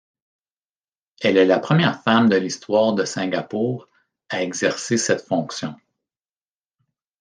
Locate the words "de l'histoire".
2.27-2.93